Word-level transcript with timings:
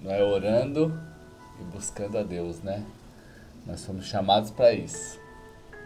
não 0.00 0.10
é 0.10 0.22
orando 0.22 0.98
e 1.60 1.64
buscando 1.64 2.18
a 2.18 2.22
Deus, 2.22 2.62
né? 2.62 2.84
Nós 3.66 3.80
somos 3.80 4.06
chamados 4.06 4.50
para 4.50 4.72
isso. 4.72 5.18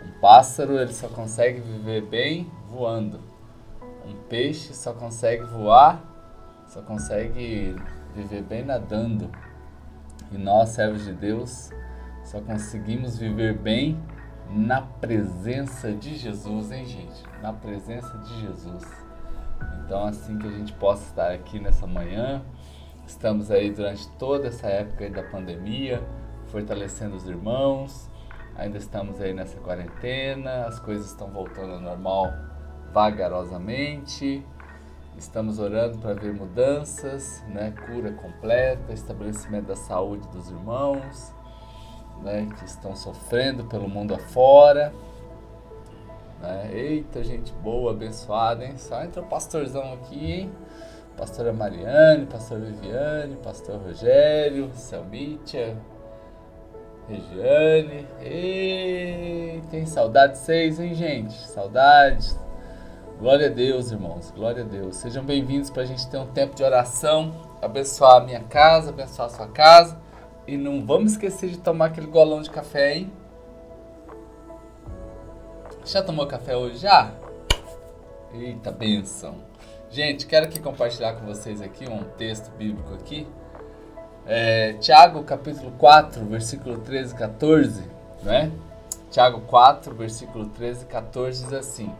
Um 0.05 0.21
pássaro 0.21 0.79
ele 0.79 0.93
só 0.93 1.09
consegue 1.09 1.61
viver 1.61 2.03
bem 2.03 2.51
voando. 2.69 3.21
Um 4.07 4.15
peixe 4.29 4.75
só 4.75 4.93
consegue 4.93 5.45
voar, 5.45 6.03
só 6.67 6.83
consegue 6.83 7.77
viver 8.15 8.43
bem 8.43 8.65
nadando. 8.65 9.31
E 10.31 10.39
nós, 10.39 10.71
servos 10.71 11.05
de 11.05 11.13
Deus, 11.13 11.71
só 12.25 12.41
conseguimos 12.41 13.19
viver 13.19 13.57
bem 13.57 13.99
na 14.51 14.83
presença 14.83 15.93
de 15.93 16.17
Jesus, 16.17 16.71
hein, 16.71 16.87
gente? 16.87 17.23
Na 17.43 17.53
presença 17.53 18.17
de 18.19 18.41
Jesus. 18.41 18.85
Então, 19.85 20.07
assim 20.07 20.39
que 20.39 20.47
a 20.47 20.51
gente 20.51 20.73
possa 20.75 21.05
estar 21.05 21.33
aqui 21.33 21.59
nessa 21.59 21.87
manhã, 21.87 22.43
estamos 23.13 23.51
aí 23.51 23.71
durante 23.71 24.09
toda 24.13 24.49
essa 24.49 24.67
época 24.67 25.09
da 25.11 25.23
pandemia, 25.23 26.03
fortalecendo 26.47 27.15
os 27.15 27.27
irmãos. 27.27 28.09
Ainda 28.57 28.79
estamos 28.79 29.21
aí 29.21 29.35
nessa 29.35 29.59
quarentena, 29.61 30.67
as 30.67 30.79
coisas 30.79 31.07
estão 31.07 31.31
voltando 31.31 31.75
ao 31.75 31.81
normal 31.81 32.33
vagarosamente. 32.93 34.45
Estamos 35.17 35.59
orando 35.59 35.99
para 35.99 36.15
ver 36.15 36.33
mudanças, 36.33 37.45
né? 37.49 37.75
cura 37.87 38.13
completa, 38.13 38.93
estabelecimento 38.93 39.67
da 39.67 39.77
saúde 39.77 40.27
dos 40.29 40.49
irmãos, 40.49 41.35
né? 42.23 42.49
que 42.59 42.65
estão 42.65 42.97
sofrendo 42.97 43.65
pelo 43.65 43.89
mundo 43.89 44.15
afora. 44.15 44.93
Né? 46.41 46.71
Eita, 46.73 47.23
gente 47.23 47.53
boa, 47.53 47.93
abençoada, 47.93 48.65
hein? 48.65 48.79
Só 48.79 49.03
entra 49.03 49.21
o 49.23 49.27
pastorzão 49.27 49.93
aqui, 49.93 50.33
hein? 50.33 50.53
Pastora 51.23 51.53
Mariane, 51.53 52.27
pastor 52.27 52.59
Viviane, 52.59 53.37
pastor 53.37 53.77
Rogério, 53.77 54.73
Selmitia, 54.75 55.77
Regiane. 57.09 58.09
Ei, 58.21 59.63
tem 59.71 59.87
saudade 59.87 60.33
de 60.33 60.39
vocês, 60.41 60.81
hein, 60.81 60.93
gente? 60.97 61.33
Saudades. 61.47 62.37
Glória 63.21 63.47
a 63.47 63.51
Deus, 63.51 63.93
irmãos. 63.93 64.33
Glória 64.33 64.65
a 64.65 64.67
Deus. 64.67 64.97
Sejam 64.97 65.25
bem-vindos 65.25 65.71
para 65.71 65.85
a 65.85 65.87
gente 65.87 66.11
ter 66.11 66.19
um 66.19 66.27
tempo 66.27 66.57
de 66.57 66.65
oração, 66.65 67.33
abençoar 67.63 68.17
a 68.17 68.25
minha 68.25 68.43
casa, 68.43 68.91
abençoar 68.91 69.29
a 69.29 69.31
sua 69.31 69.47
casa. 69.47 69.97
E 70.45 70.57
não 70.57 70.85
vamos 70.85 71.13
esquecer 71.13 71.51
de 71.51 71.59
tomar 71.59 71.87
aquele 71.87 72.09
golão 72.09 72.43
de 72.43 72.51
café, 72.51 72.97
hein? 72.97 73.13
Já 75.85 76.03
tomou 76.03 76.27
café 76.27 76.57
hoje? 76.57 76.79
Já? 76.79 77.13
Eita, 78.35 78.73
benção. 78.73 79.52
Gente, 79.93 80.25
quero 80.25 80.47
aqui 80.47 80.59
compartilhar 80.59 81.13
com 81.13 81.27
vocês 81.27 81.61
aqui 81.61 81.87
um 81.87 82.03
texto 82.17 82.51
bíblico 82.57 82.95
aqui. 82.95 83.27
É, 84.27 84.73
Tiago, 84.81 85.23
capítulo 85.23 85.71
4, 85.73 86.25
versículo 86.25 86.79
13 86.79 87.15
e 87.15 87.19
14, 87.19 87.83
né? 88.23 88.51
Tiago 89.11 89.43
4, 89.43 89.95
versículo 89.95 90.47
13 90.47 90.85
e 90.85 90.87
14 90.87 91.45
diz 91.45 91.53
assim: 91.53 91.93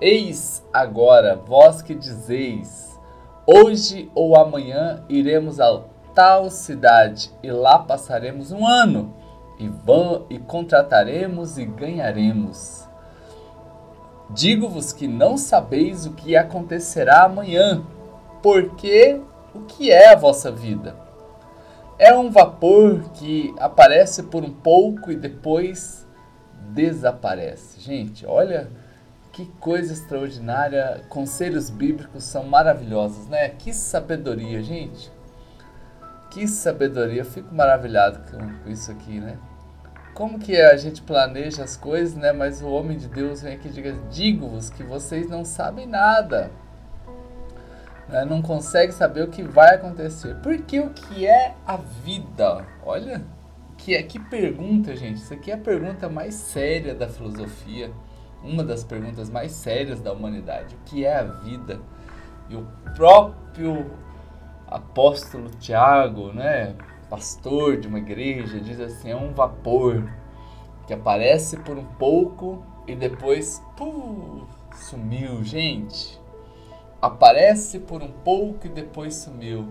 Eis 0.00 0.64
agora 0.72 1.34
vós 1.34 1.82
que 1.82 1.96
dizeis: 1.96 2.96
Hoje 3.44 4.08
ou 4.14 4.36
amanhã 4.36 5.04
iremos 5.08 5.58
a 5.58 5.82
tal 6.14 6.48
cidade 6.48 7.32
e 7.42 7.50
lá 7.50 7.80
passaremos 7.80 8.52
um 8.52 8.64
ano 8.64 9.16
e, 9.58 9.66
vão, 9.66 10.26
e 10.30 10.38
contrataremos 10.38 11.58
e 11.58 11.64
ganharemos. 11.64 12.88
Digo-vos 14.34 14.92
que 14.92 15.06
não 15.06 15.36
sabeis 15.36 16.06
o 16.06 16.12
que 16.12 16.36
acontecerá 16.36 17.24
amanhã, 17.24 17.84
porque 18.42 19.20
o 19.54 19.60
que 19.60 19.90
é 19.90 20.12
a 20.12 20.16
vossa 20.16 20.50
vida? 20.50 20.96
É 21.98 22.16
um 22.16 22.30
vapor 22.30 23.00
que 23.14 23.54
aparece 23.58 24.22
por 24.24 24.42
um 24.42 24.50
pouco 24.50 25.12
e 25.12 25.16
depois 25.16 26.06
desaparece. 26.72 27.78
Gente, 27.80 28.24
olha 28.24 28.70
que 29.32 29.46
coisa 29.60 29.92
extraordinária. 29.92 31.02
Conselhos 31.08 31.68
bíblicos 31.70 32.24
são 32.24 32.44
maravilhosos, 32.44 33.26
né? 33.28 33.50
Que 33.50 33.72
sabedoria, 33.72 34.62
gente. 34.62 35.12
Que 36.30 36.48
sabedoria. 36.48 37.20
Eu 37.20 37.26
fico 37.26 37.54
maravilhado 37.54 38.20
com 38.30 38.70
isso 38.70 38.90
aqui, 38.90 39.20
né? 39.20 39.36
Como 40.14 40.38
que 40.38 40.60
a 40.60 40.76
gente 40.76 41.02
planeja 41.02 41.64
as 41.64 41.76
coisas, 41.76 42.14
né? 42.14 42.32
Mas 42.32 42.60
o 42.60 42.68
homem 42.68 42.98
de 42.98 43.08
Deus 43.08 43.42
vem 43.42 43.54
aqui 43.54 43.68
e 43.68 43.70
diz: 43.70 43.96
Digo-vos 44.10 44.70
que 44.70 44.82
vocês 44.82 45.28
não 45.28 45.44
sabem 45.44 45.86
nada. 45.86 46.50
Né? 48.08 48.24
Não 48.24 48.42
conseguem 48.42 48.92
saber 48.92 49.22
o 49.22 49.28
que 49.28 49.42
vai 49.42 49.74
acontecer. 49.74 50.36
Porque 50.42 50.80
o 50.80 50.90
que 50.90 51.26
é 51.26 51.54
a 51.66 51.76
vida? 51.76 52.66
Olha, 52.84 53.22
que 53.78 53.94
é 53.94 54.02
que 54.02 54.18
pergunta, 54.18 54.94
gente. 54.94 55.16
Isso 55.16 55.32
aqui 55.32 55.50
é 55.50 55.54
a 55.54 55.58
pergunta 55.58 56.08
mais 56.08 56.34
séria 56.34 56.94
da 56.94 57.08
filosofia 57.08 57.90
uma 58.42 58.64
das 58.64 58.82
perguntas 58.82 59.30
mais 59.30 59.52
sérias 59.52 60.00
da 60.00 60.12
humanidade: 60.12 60.74
o 60.74 60.78
que 60.84 61.04
é 61.04 61.16
a 61.16 61.24
vida? 61.24 61.80
E 62.48 62.56
o 62.56 62.66
próprio 62.96 63.90
apóstolo 64.66 65.50
Tiago, 65.60 66.32
né, 66.32 66.74
pastor 67.12 67.76
de 67.76 67.86
uma 67.86 67.98
igreja, 67.98 68.58
diz 68.58 68.80
assim: 68.80 69.10
é 69.10 69.16
um 69.16 69.34
vapor 69.34 70.10
que 70.86 70.94
aparece 70.94 71.58
por 71.58 71.76
um 71.76 71.84
pouco 71.84 72.64
e 72.86 72.96
depois 72.96 73.62
puh, 73.76 74.46
sumiu, 74.74 75.44
gente. 75.44 76.18
Aparece 77.02 77.80
por 77.80 78.02
um 78.02 78.10
pouco 78.10 78.66
e 78.66 78.70
depois 78.70 79.14
sumiu. 79.14 79.68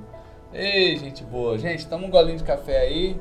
Ei, 0.54 0.96
gente 0.98 1.24
boa. 1.24 1.58
Gente, 1.58 1.88
toma 1.88 2.06
um 2.06 2.12
golinho 2.12 2.38
de 2.38 2.44
café 2.44 2.78
aí. 2.82 3.20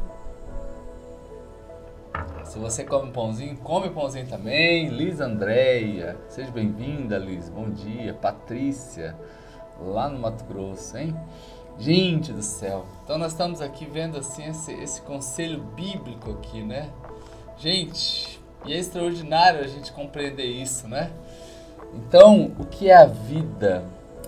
Se 2.44 2.58
você 2.58 2.84
come 2.84 3.10
pãozinho, 3.12 3.56
come 3.56 3.88
pãozinho 3.88 4.26
também. 4.26 4.88
Liz 4.88 5.18
Andréia, 5.18 6.18
seja 6.28 6.50
bem-vinda, 6.50 7.16
Liz. 7.16 7.48
Bom 7.48 7.70
dia. 7.70 8.12
Patrícia, 8.12 9.16
lá 9.80 10.10
no 10.10 10.18
Mato 10.18 10.44
Grosso, 10.44 10.98
hein? 10.98 11.16
Gente 11.80 12.32
do 12.32 12.42
céu. 12.42 12.84
Então 13.02 13.18
nós 13.18 13.32
estamos 13.32 13.60
aqui 13.60 13.86
vendo 13.86 14.18
assim 14.18 14.44
esse, 14.44 14.72
esse 14.72 15.00
conselho 15.02 15.60
bíblico 15.74 16.30
aqui, 16.30 16.62
né? 16.62 16.90
Gente, 17.58 18.40
e 18.64 18.72
é 18.72 18.78
extraordinário 18.78 19.60
a 19.60 19.66
gente 19.66 19.90
compreender 19.92 20.44
isso, 20.44 20.86
né? 20.86 21.10
Então, 21.94 22.52
o 22.58 22.66
que 22.66 22.88
é 22.88 22.96
a 22.96 23.06
vida? 23.06 23.84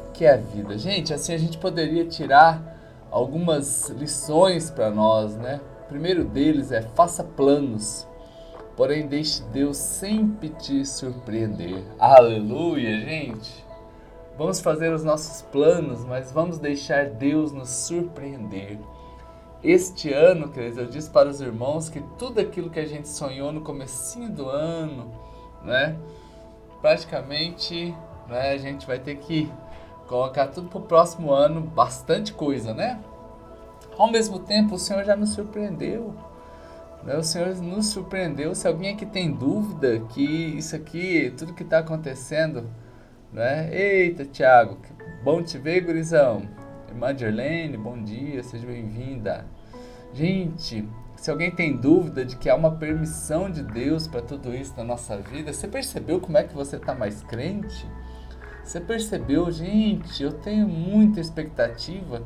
O 0.09 0.13
que 0.13 0.25
é 0.25 0.35
a 0.35 0.37
vida? 0.37 0.77
Gente, 0.77 1.15
assim 1.15 1.33
a 1.33 1.39
gente 1.39 1.59
poderia 1.59 2.05
tirar 2.05 2.61
algumas 3.11 3.89
lições 3.91 4.71
para 4.71 4.91
nós, 4.91 5.37
né? 5.37 5.61
O 5.85 5.89
primeiro 5.89 6.25
deles 6.25 6.73
é 6.73 6.83
faça 6.83 7.23
planos 7.23 8.07
porém 8.77 9.07
deixe 9.07 9.43
Deus 9.53 9.77
sempre 9.77 10.49
te 10.49 10.85
surpreender. 10.85 11.83
Aleluia, 11.99 13.01
gente! 13.01 13.65
Vamos 14.37 14.61
fazer 14.61 14.93
os 14.93 15.05
nossos 15.05 15.43
planos, 15.43 16.05
mas 16.05 16.33
vamos 16.33 16.59
deixar 16.59 17.07
Deus 17.11 17.53
nos 17.53 17.69
surpreender. 17.69 18.79
Este 19.63 20.13
ano, 20.13 20.49
queridos, 20.49 20.79
eu 20.79 20.87
disse 20.87 21.11
para 21.11 21.29
os 21.29 21.41
irmãos 21.41 21.91
que 21.91 22.01
tudo 22.19 22.41
aquilo 22.41 22.71
que 22.71 22.81
a 22.81 22.87
gente 22.87 23.09
sonhou 23.09 23.53
no 23.53 23.61
comecinho 23.61 24.31
do 24.31 24.49
ano, 24.49 25.13
né? 25.63 25.97
Praticamente, 26.81 27.95
né, 28.27 28.53
a 28.53 28.59
gente 28.59 28.87
vai 28.87 28.99
ter 28.99 29.17
que 29.17 29.53
colocar 30.09 30.49
tudo 30.49 30.69
para 30.69 30.79
o 30.79 30.83
próximo 30.83 31.31
ano, 31.31 31.61
bastante 31.61 32.33
coisa, 32.33 32.73
né? 32.73 33.01
Ao 33.99 34.11
mesmo 34.11 34.39
tempo, 34.39 34.77
o 34.77 34.79
Senhor 34.79 35.05
já 35.05 35.15
nos 35.15 35.31
surpreendeu. 35.31 36.15
Né? 37.05 37.17
O 37.17 37.23
Senhor 37.23 37.55
nos 37.57 37.89
surpreendeu. 37.89 38.55
Se 38.55 38.67
alguém 38.67 38.95
aqui 38.95 39.05
tem 39.05 39.31
dúvida 39.31 40.01
que 40.09 40.23
isso 40.23 40.75
aqui, 40.75 41.33
tudo 41.37 41.53
que 41.53 41.63
está 41.63 41.79
acontecendo, 41.79 42.65
né? 43.33 43.71
Eita, 43.73 44.25
Tiago, 44.25 44.77
bom 45.25 45.43
te 45.43 45.57
ver, 45.57 45.81
gurizão. 45.81 46.43
Gerlene, 47.17 47.77
bom 47.79 48.01
dia, 48.03 48.43
seja 48.43 48.67
bem-vinda. 48.67 49.47
Gente, 50.13 50.87
se 51.17 51.31
alguém 51.31 51.51
tem 51.51 51.75
dúvida 51.75 52.25
de 52.25 52.37
que 52.37 52.51
há 52.51 52.55
uma 52.55 52.73
permissão 52.73 53.51
de 53.51 53.63
Deus 53.63 54.07
para 54.07 54.21
tudo 54.21 54.55
isso 54.55 54.75
na 54.77 54.85
nossa 54.85 55.17
vida, 55.17 55.53
você 55.53 55.67
percebeu 55.67 56.21
como 56.21 56.37
é 56.37 56.45
que 56.45 56.55
você 56.55 56.77
está 56.77 56.95
mais 56.95 57.23
crente? 57.23 57.87
Você 58.63 58.79
percebeu, 58.79 59.51
gente, 59.51 60.23
eu 60.23 60.33
tenho 60.33 60.69
muita 60.69 61.19
expectativa 61.19 62.23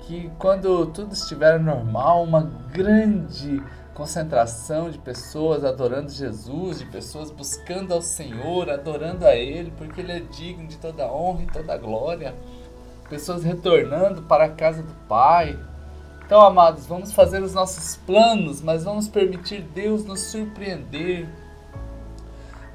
que 0.00 0.30
quando 0.38 0.86
tudo 0.86 1.12
estiver 1.14 1.60
normal, 1.60 2.24
uma 2.24 2.42
grande 2.42 3.62
concentração 3.98 4.88
de 4.88 4.96
pessoas 4.96 5.64
adorando 5.64 6.08
Jesus, 6.08 6.78
de 6.78 6.86
pessoas 6.86 7.32
buscando 7.32 7.92
ao 7.92 8.00
Senhor, 8.00 8.70
adorando 8.70 9.26
a 9.26 9.34
Ele, 9.34 9.72
porque 9.76 10.00
Ele 10.00 10.12
é 10.12 10.20
digno 10.20 10.68
de 10.68 10.78
toda 10.78 11.12
honra 11.12 11.42
e 11.42 11.46
toda 11.48 11.76
glória. 11.76 12.32
Pessoas 13.10 13.42
retornando 13.42 14.22
para 14.22 14.44
a 14.44 14.50
casa 14.50 14.84
do 14.84 14.94
Pai. 15.08 15.58
Então, 16.24 16.40
amados, 16.40 16.86
vamos 16.86 17.10
fazer 17.10 17.42
os 17.42 17.54
nossos 17.54 17.96
planos, 17.96 18.62
mas 18.62 18.84
vamos 18.84 19.08
permitir 19.08 19.62
Deus 19.62 20.04
nos 20.04 20.20
surpreender. 20.20 21.28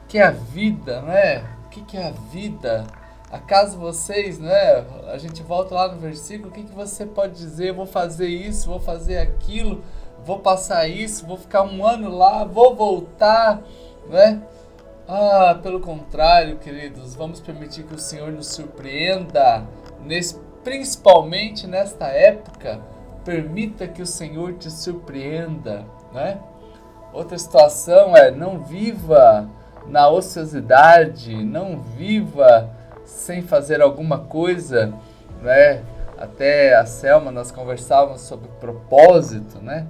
Que 0.09 0.17
é 0.17 0.23
a 0.23 0.31
vida, 0.31 1.01
não 1.01 1.13
é? 1.13 1.41
O 1.65 1.69
que 1.69 1.95
é 1.95 2.09
a 2.09 2.11
vida? 2.11 2.85
Acaso 3.31 3.77
vocês, 3.77 4.39
né? 4.39 4.85
A 5.07 5.17
gente 5.17 5.41
volta 5.41 5.73
lá 5.73 5.87
no 5.87 6.01
versículo, 6.01 6.49
o 6.49 6.51
que, 6.51 6.63
que 6.63 6.75
você 6.75 7.05
pode 7.05 7.33
dizer? 7.35 7.69
Eu 7.69 7.75
vou 7.75 7.85
fazer 7.85 8.27
isso, 8.27 8.69
vou 8.69 8.79
fazer 8.79 9.19
aquilo, 9.19 9.83
vou 10.25 10.39
passar 10.39 10.87
isso, 10.87 11.25
vou 11.25 11.37
ficar 11.37 11.63
um 11.63 11.85
ano 11.85 12.09
lá, 12.09 12.43
vou 12.43 12.75
voltar, 12.75 13.61
né? 14.09 14.41
Ah, 15.07 15.59
pelo 15.61 15.81
contrário, 15.81 16.57
queridos, 16.57 17.13
vamos 17.13 17.41
permitir 17.41 17.83
que 17.83 17.93
o 17.93 17.99
Senhor 17.99 18.31
nos 18.31 18.47
surpreenda, 18.47 19.63
nesse, 20.05 20.39
principalmente 20.63 21.67
nesta 21.67 22.07
época. 22.07 22.79
Permita 23.25 23.87
que 23.87 24.01
o 24.01 24.05
Senhor 24.05 24.53
te 24.53 24.71
surpreenda, 24.71 25.85
né? 26.13 26.39
Outra 27.13 27.37
situação 27.37 28.15
é 28.15 28.31
não 28.31 28.59
viva 28.59 29.47
na 29.87 30.09
ociosidade, 30.09 31.35
não 31.43 31.79
viva 31.79 32.69
sem 33.05 33.41
fazer 33.41 33.81
alguma 33.81 34.19
coisa, 34.19 34.93
né? 35.41 35.83
Até 36.17 36.75
a 36.75 36.85
Selma 36.85 37.31
nós 37.31 37.51
conversávamos 37.51 38.21
sobre 38.21 38.47
propósito, 38.59 39.59
né? 39.61 39.87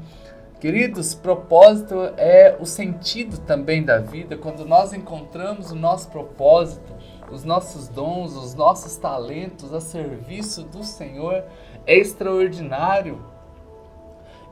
Queridos, 0.64 1.14
propósito 1.14 2.14
é 2.16 2.56
o 2.58 2.66
sentido 2.66 3.38
também 3.40 3.84
da 3.84 3.98
vida. 3.98 4.38
Quando 4.38 4.66
nós 4.66 4.94
encontramos 4.94 5.72
o 5.72 5.76
nosso 5.76 6.08
propósito, 6.08 6.94
os 7.30 7.44
nossos 7.44 7.90
dons, 7.90 8.34
os 8.38 8.56
nossos 8.56 8.96
talentos 8.96 9.74
a 9.74 9.82
serviço 9.82 10.64
do 10.64 10.82
Senhor, 10.82 11.44
é 11.86 11.98
extraordinário. 11.98 13.22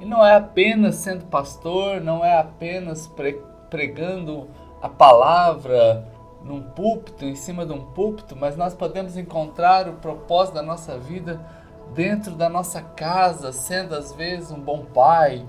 E 0.01 0.05
não 0.05 0.25
é 0.25 0.35
apenas 0.35 0.95
sendo 0.95 1.27
pastor, 1.27 2.01
não 2.01 2.25
é 2.25 2.37
apenas 2.37 3.09
pregando 3.69 4.49
a 4.81 4.89
palavra 4.89 6.05
num 6.43 6.61
púlpito, 6.61 7.23
em 7.23 7.35
cima 7.35 7.65
de 7.65 7.71
um 7.71 7.85
púlpito, 7.93 8.35
mas 8.35 8.57
nós 8.57 8.73
podemos 8.73 9.15
encontrar 9.15 9.87
o 9.87 9.93
propósito 9.93 10.55
da 10.55 10.61
nossa 10.61 10.97
vida 10.97 11.39
dentro 11.93 12.35
da 12.35 12.49
nossa 12.49 12.81
casa, 12.81 13.53
sendo 13.53 13.95
às 13.95 14.11
vezes 14.11 14.51
um 14.51 14.59
bom 14.59 14.83
pai, 14.93 15.45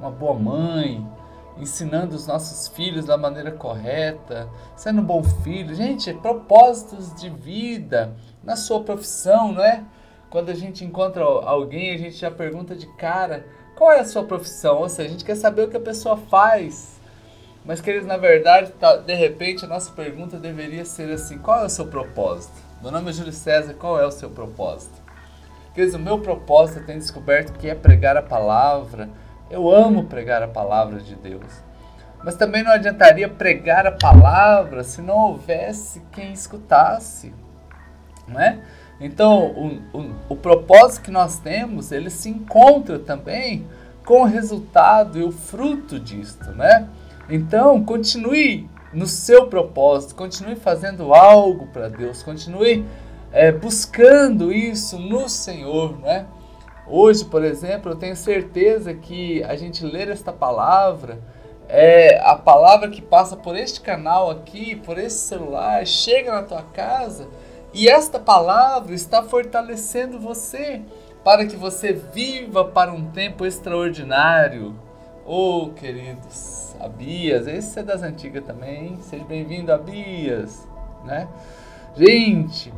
uma 0.00 0.10
boa 0.10 0.34
mãe, 0.34 1.06
ensinando 1.58 2.16
os 2.16 2.26
nossos 2.26 2.68
filhos 2.68 3.04
da 3.04 3.18
maneira 3.18 3.52
correta, 3.52 4.48
sendo 4.74 5.02
um 5.02 5.04
bom 5.04 5.22
filho. 5.22 5.74
Gente, 5.74 6.12
propósitos 6.14 7.14
de 7.14 7.28
vida 7.28 8.14
na 8.42 8.56
sua 8.56 8.82
profissão, 8.82 9.52
não 9.52 9.62
é? 9.62 9.84
Quando 10.30 10.48
a 10.48 10.54
gente 10.54 10.84
encontra 10.84 11.22
alguém, 11.22 11.94
a 11.94 11.98
gente 11.98 12.16
já 12.16 12.30
pergunta 12.30 12.74
de 12.74 12.86
cara 12.94 13.44
qual 13.76 13.92
é 13.92 14.00
a 14.00 14.04
sua 14.04 14.24
profissão, 14.24 14.78
ou 14.78 14.88
seja, 14.88 15.08
a 15.08 15.12
gente 15.12 15.24
quer 15.24 15.36
saber 15.36 15.62
o 15.62 15.68
que 15.68 15.76
a 15.76 15.80
pessoa 15.80 16.16
faz. 16.16 17.00
Mas, 17.64 17.80
queridos, 17.80 18.06
na 18.06 18.16
verdade, 18.16 18.72
tá, 18.72 18.96
de 18.96 19.14
repente 19.14 19.64
a 19.64 19.68
nossa 19.68 19.92
pergunta 19.92 20.38
deveria 20.38 20.84
ser 20.84 21.10
assim: 21.12 21.38
qual 21.38 21.60
é 21.62 21.66
o 21.66 21.70
seu 21.70 21.86
propósito? 21.86 22.54
Meu 22.80 22.90
nome 22.90 23.10
é 23.10 23.12
Júlio 23.12 23.32
César, 23.32 23.74
qual 23.74 24.00
é 24.00 24.06
o 24.06 24.10
seu 24.10 24.30
propósito? 24.30 24.94
Queridos, 25.74 25.94
o 25.94 25.98
meu 25.98 26.18
propósito 26.18 26.80
eu 26.80 26.86
tenho 26.86 26.98
descoberto 26.98 27.52
que 27.58 27.68
é 27.68 27.74
pregar 27.74 28.16
a 28.16 28.22
palavra, 28.22 29.10
eu 29.50 29.70
amo 29.70 30.04
pregar 30.04 30.42
a 30.42 30.48
palavra 30.48 31.00
de 31.00 31.14
Deus. 31.16 31.62
Mas 32.22 32.36
também 32.36 32.62
não 32.62 32.72
adiantaria 32.72 33.28
pregar 33.28 33.86
a 33.86 33.92
palavra 33.92 34.84
se 34.84 35.00
não 35.00 35.16
houvesse 35.16 36.02
quem 36.12 36.32
escutasse. 36.32 37.32
Não 38.28 38.40
é? 38.40 38.60
Então, 39.00 39.46
o, 39.46 39.98
o, 39.98 40.14
o 40.28 40.36
propósito 40.36 41.04
que 41.04 41.10
nós 41.10 41.38
temos, 41.38 41.90
ele 41.90 42.10
se 42.10 42.28
encontra 42.28 42.98
também 42.98 43.66
com 44.04 44.22
o 44.22 44.26
resultado 44.26 45.18
e 45.18 45.22
o 45.22 45.32
fruto 45.32 45.98
disto, 45.98 46.50
né? 46.52 46.86
Então, 47.28 47.82
continue 47.82 48.68
no 48.92 49.06
seu 49.06 49.46
propósito, 49.46 50.14
continue 50.14 50.56
fazendo 50.56 51.14
algo 51.14 51.66
para 51.68 51.88
Deus, 51.88 52.22
continue 52.22 52.84
é, 53.32 53.50
buscando 53.50 54.52
isso 54.52 54.98
no 54.98 55.28
Senhor, 55.28 55.98
né? 56.00 56.26
Hoje, 56.92 57.24
por 57.24 57.44
exemplo, 57.44 57.92
eu 57.92 57.96
tenho 57.96 58.16
certeza 58.16 58.92
que 58.92 59.44
a 59.44 59.54
gente 59.54 59.84
ler 59.84 60.08
esta 60.08 60.32
palavra, 60.32 61.20
é 61.68 62.20
a 62.24 62.34
palavra 62.34 62.88
que 62.90 63.00
passa 63.00 63.36
por 63.36 63.56
este 63.56 63.80
canal 63.80 64.28
aqui, 64.28 64.74
por 64.74 64.98
esse 64.98 65.18
celular, 65.18 65.86
chega 65.86 66.32
na 66.32 66.42
tua 66.42 66.62
casa 66.62 67.28
e 67.72 67.88
esta 67.88 68.18
palavra 68.18 68.92
está 68.92 69.22
fortalecendo 69.22 70.18
você 70.18 70.82
para 71.22 71.46
que 71.46 71.54
você 71.54 71.92
viva 71.92 72.64
para 72.64 72.92
um 72.92 73.08
tempo 73.12 73.46
extraordinário. 73.46 74.74
Oh, 75.24 75.70
queridos, 75.76 76.74
Abias, 76.80 77.46
esse 77.46 77.78
é 77.78 77.84
das 77.84 78.02
antigas 78.02 78.42
também, 78.44 78.98
seja 79.02 79.24
bem-vindo, 79.24 79.72
Abias, 79.72 80.66
né? 81.04 81.28
Gente, 81.94 82.72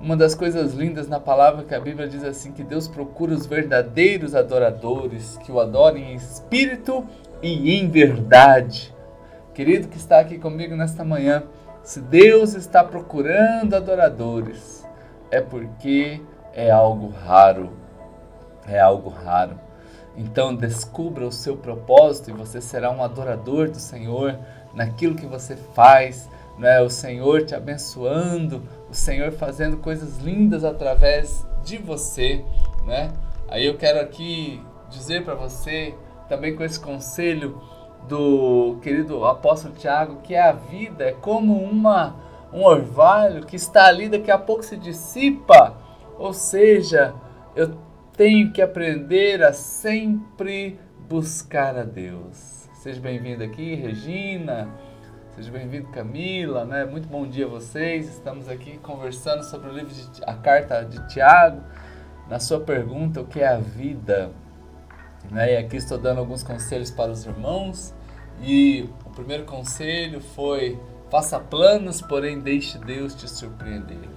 uma 0.00 0.16
das 0.16 0.34
coisas 0.34 0.72
lindas 0.72 1.08
na 1.08 1.20
palavra 1.20 1.62
que 1.62 1.74
a 1.74 1.80
Bíblia 1.80 2.08
diz 2.08 2.24
assim 2.24 2.52
que 2.52 2.64
Deus 2.64 2.88
procura 2.88 3.34
os 3.34 3.44
verdadeiros 3.44 4.34
adoradores 4.34 5.36
que 5.44 5.52
o 5.52 5.60
adorem 5.60 6.12
em 6.12 6.14
espírito 6.14 7.06
e 7.42 7.76
em 7.76 7.88
verdade. 7.88 8.94
Querido 9.52 9.88
que 9.88 9.98
está 9.98 10.20
aqui 10.20 10.38
comigo 10.38 10.74
nesta 10.74 11.04
manhã, 11.04 11.42
se 11.82 12.00
Deus 12.00 12.54
está 12.54 12.82
procurando 12.82 13.74
adoradores, 13.74 14.86
é 15.30 15.40
porque 15.40 16.20
é 16.54 16.70
algo 16.70 17.08
raro. 17.08 17.70
É 18.66 18.80
algo 18.80 19.10
raro. 19.10 19.58
Então 20.16 20.54
descubra 20.54 21.26
o 21.26 21.32
seu 21.32 21.56
propósito 21.56 22.30
e 22.30 22.34
você 22.34 22.60
será 22.60 22.90
um 22.90 23.02
adorador 23.02 23.70
do 23.70 23.78
Senhor 23.78 24.38
naquilo 24.74 25.14
que 25.14 25.26
você 25.26 25.56
faz, 25.56 26.28
né? 26.58 26.80
O 26.80 26.90
Senhor 26.90 27.44
te 27.44 27.54
abençoando, 27.54 28.62
o 28.90 28.94
Senhor 28.94 29.32
fazendo 29.32 29.76
coisas 29.76 30.18
lindas 30.18 30.64
através 30.64 31.46
de 31.64 31.78
você, 31.78 32.44
né? 32.84 33.12
Aí 33.48 33.66
eu 33.66 33.76
quero 33.76 34.00
aqui 34.00 34.60
dizer 34.90 35.24
para 35.24 35.34
você, 35.34 35.94
também 36.28 36.54
com 36.54 36.64
esse 36.64 36.78
conselho 36.78 37.60
do 38.08 38.78
querido 38.82 39.24
apóstolo 39.24 39.74
Tiago, 39.74 40.20
que 40.22 40.34
a 40.34 40.52
vida 40.52 41.04
é 41.04 41.12
como 41.12 41.62
uma 41.62 42.28
um 42.52 42.64
orvalho 42.64 43.46
que 43.46 43.56
está 43.56 43.86
ali 43.86 44.08
daqui 44.08 44.30
a 44.30 44.38
pouco 44.38 44.64
se 44.64 44.76
dissipa. 44.76 45.76
Ou 46.18 46.32
seja, 46.32 47.14
eu 47.54 47.76
tenho 48.16 48.52
que 48.52 48.60
aprender 48.60 49.42
a 49.42 49.52
sempre 49.52 50.78
buscar 51.08 51.76
a 51.76 51.84
Deus. 51.84 52.68
Seja 52.74 53.00
bem-vindo 53.00 53.44
aqui, 53.44 53.74
Regina. 53.74 54.68
Seja 55.40 55.52
bem-vindo, 55.52 55.88
Camila, 55.88 56.66
né? 56.66 56.84
Muito 56.84 57.08
bom 57.08 57.26
dia 57.26 57.46
a 57.46 57.48
vocês. 57.48 58.06
Estamos 58.10 58.46
aqui 58.46 58.76
conversando 58.76 59.42
sobre 59.42 59.70
o 59.70 59.72
livro 59.72 59.88
de 59.88 60.22
a 60.26 60.34
carta 60.34 60.84
de 60.84 61.08
Tiago. 61.08 61.62
Na 62.28 62.38
sua 62.38 62.60
pergunta, 62.60 63.22
o 63.22 63.26
que 63.26 63.40
é 63.40 63.48
a 63.48 63.56
vida? 63.56 64.32
Né? 65.30 65.54
E 65.54 65.56
aqui 65.56 65.78
estou 65.78 65.96
dando 65.96 66.18
alguns 66.18 66.42
conselhos 66.42 66.90
para 66.90 67.10
os 67.10 67.24
irmãos. 67.24 67.94
E 68.42 68.86
o 69.06 69.10
primeiro 69.12 69.44
conselho 69.44 70.20
foi: 70.20 70.78
faça 71.10 71.40
planos, 71.40 72.02
porém 72.02 72.40
deixe 72.40 72.76
Deus 72.76 73.14
te 73.14 73.26
surpreender. 73.26 74.10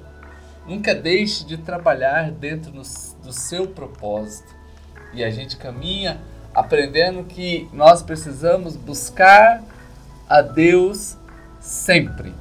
Nunca 0.67 0.93
deixe 0.93 1.45
de 1.45 1.57
trabalhar 1.57 2.31
dentro 2.31 2.69
do 2.69 3.31
seu 3.31 3.65
propósito. 3.65 4.53
E 5.13 5.23
a 5.23 5.29
gente 5.29 5.55
caminha 5.55 6.19
aprendendo 6.53 7.23
que 7.23 7.69
nós 7.71 8.01
precisamos 8.03 8.75
buscar 8.75 9.63
a 10.27 10.41
Deus 10.41 11.17
sempre. 11.59 12.33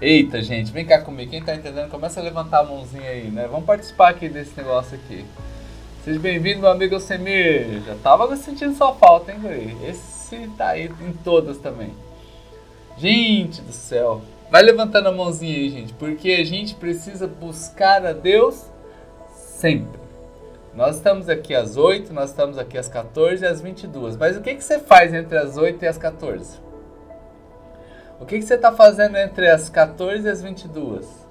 Eita, 0.00 0.42
gente, 0.42 0.72
vem 0.72 0.84
cá 0.84 1.00
comigo. 1.00 1.30
Quem 1.30 1.42
tá 1.42 1.54
entendendo, 1.54 1.88
começa 1.88 2.18
a 2.18 2.22
levantar 2.22 2.60
a 2.60 2.64
mãozinha 2.64 3.08
aí, 3.08 3.30
né? 3.30 3.46
Vamos 3.46 3.66
participar 3.66 4.10
aqui 4.10 4.28
desse 4.28 4.56
negócio 4.56 4.96
aqui. 4.96 5.24
Seja 6.04 6.18
bem-vindo, 6.18 6.60
meu 6.60 6.70
amigo 6.70 6.98
Semir. 6.98 7.82
Já 7.86 7.94
tava 8.02 8.36
sentindo 8.36 8.74
sua 8.74 8.92
falta, 8.94 9.30
hein, 9.30 9.38
Guri? 9.40 9.76
Esse 9.86 10.48
tá 10.58 10.70
aí 10.70 10.90
em 11.00 11.12
todas 11.12 11.58
também. 11.58 11.94
Gente 12.98 13.60
do 13.62 13.72
céu. 13.72 14.20
Vai 14.50 14.62
levantando 14.62 15.08
a 15.08 15.12
mãozinha 15.12 15.54
aí, 15.54 15.70
gente, 15.70 15.92
porque 15.94 16.32
a 16.32 16.44
gente 16.44 16.74
precisa 16.74 17.26
buscar 17.28 18.04
a 18.04 18.12
Deus 18.12 18.66
sempre. 19.34 20.00
Nós 20.74 20.96
estamos 20.96 21.28
aqui 21.28 21.54
às 21.54 21.76
8, 21.76 22.12
nós 22.12 22.30
estamos 22.30 22.58
aqui 22.58 22.76
às 22.76 22.88
14 22.88 23.44
e 23.44 23.46
às 23.46 23.60
22. 23.60 24.16
Mas 24.16 24.36
o 24.36 24.40
que, 24.40 24.54
que 24.54 24.64
você 24.64 24.78
faz 24.80 25.14
entre 25.14 25.38
as 25.38 25.56
8 25.56 25.84
e 25.84 25.86
as 25.86 25.96
14? 25.96 26.71
O 28.22 28.24
que, 28.24 28.38
que 28.38 28.44
você 28.44 28.54
está 28.54 28.70
fazendo 28.70 29.16
entre 29.16 29.50
as 29.50 29.68
14 29.68 30.24
e 30.24 30.30
as 30.30 30.40
22? 30.40 31.26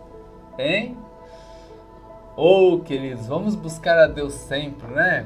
Hein? 0.59 0.97
Oh, 2.35 2.79
queridos, 2.79 3.27
vamos 3.27 3.55
buscar 3.55 3.97
a 3.97 4.07
Deus 4.07 4.33
sempre, 4.33 4.87
né? 4.87 5.25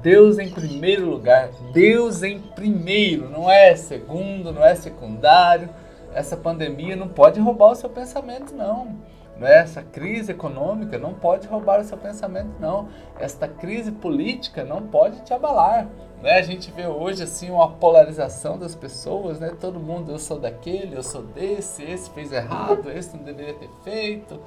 Deus 0.00 0.38
em 0.38 0.48
primeiro 0.48 1.10
lugar. 1.10 1.50
Deus 1.72 2.22
em 2.22 2.38
primeiro, 2.38 3.28
não 3.28 3.50
é 3.50 3.74
segundo, 3.74 4.52
não 4.52 4.64
é 4.64 4.76
secundário. 4.76 5.68
Essa 6.14 6.36
pandemia 6.36 6.94
não 6.94 7.08
pode 7.08 7.40
roubar 7.40 7.72
o 7.72 7.74
seu 7.74 7.90
pensamento, 7.90 8.54
não. 8.54 8.94
Né? 9.42 9.58
Essa 9.58 9.82
crise 9.82 10.30
econômica 10.30 10.96
não 10.98 11.14
pode 11.14 11.48
roubar 11.48 11.80
o 11.80 11.84
seu 11.84 11.98
pensamento, 11.98 12.52
não. 12.60 12.88
Esta 13.18 13.48
crise 13.48 13.90
política 13.90 14.64
não 14.64 14.82
pode 14.82 15.20
te 15.22 15.34
abalar. 15.34 15.88
Né? 16.22 16.38
A 16.38 16.42
gente 16.42 16.70
vê 16.70 16.86
hoje 16.86 17.24
assim 17.24 17.50
uma 17.50 17.68
polarização 17.72 18.56
das 18.56 18.76
pessoas, 18.76 19.40
né? 19.40 19.52
Todo 19.60 19.80
mundo, 19.80 20.12
eu 20.12 20.18
sou 20.20 20.38
daquele, 20.38 20.96
eu 20.96 21.02
sou 21.02 21.24
desse, 21.24 21.82
esse 21.82 22.08
fez 22.10 22.30
errado, 22.30 22.88
esse 22.88 23.16
não 23.16 23.24
deveria 23.24 23.54
ter 23.54 23.68
feito. 23.82 24.38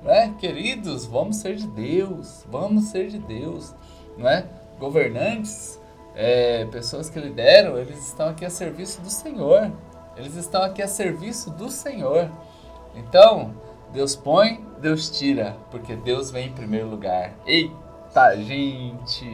né? 0.00 0.32
Queridos, 0.38 1.06
vamos 1.06 1.38
ser 1.38 1.56
de 1.56 1.66
Deus, 1.66 2.46
vamos 2.48 2.84
ser 2.84 3.08
de 3.08 3.18
Deus, 3.18 3.74
não 4.16 4.28
é? 4.28 4.46
Governantes, 4.78 5.80
é, 6.14 6.64
pessoas 6.66 7.10
que 7.10 7.18
lideram, 7.18 7.76
eles 7.76 7.98
estão 8.06 8.28
aqui 8.28 8.44
a 8.44 8.50
serviço 8.50 9.00
do 9.00 9.10
Senhor. 9.10 9.72
Eles 10.16 10.36
estão 10.36 10.62
aqui 10.62 10.80
a 10.82 10.86
serviço 10.86 11.50
do 11.50 11.68
Senhor. 11.68 12.30
Então, 12.94 13.52
Deus 13.96 14.14
põe, 14.14 14.60
Deus 14.78 15.08
tira, 15.08 15.56
porque 15.70 15.96
Deus 15.96 16.30
vem 16.30 16.48
em 16.48 16.52
primeiro 16.52 16.86
lugar. 16.86 17.32
Eita, 17.46 18.36
gente! 18.36 19.24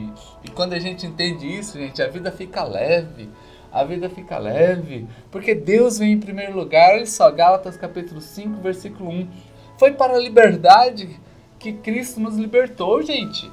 E 0.44 0.48
quando 0.54 0.74
a 0.74 0.78
gente 0.78 1.04
entende 1.04 1.44
isso, 1.48 1.76
gente, 1.76 2.00
a 2.00 2.06
vida 2.06 2.30
fica 2.30 2.62
leve. 2.62 3.28
A 3.72 3.82
vida 3.82 4.08
fica 4.08 4.38
leve, 4.38 5.08
porque 5.32 5.52
Deus 5.52 5.98
vem 5.98 6.12
em 6.12 6.20
primeiro 6.20 6.54
lugar. 6.54 6.92
Olha 6.92 7.06
só, 7.06 7.28
Gálatas 7.32 7.76
capítulo 7.76 8.20
5, 8.20 8.60
versículo 8.60 9.10
1. 9.10 9.28
Foi 9.76 9.94
para 9.94 10.14
a 10.14 10.20
liberdade 10.20 11.18
que 11.58 11.72
Cristo 11.72 12.20
nos 12.20 12.36
libertou, 12.36 13.02
gente. 13.02 13.50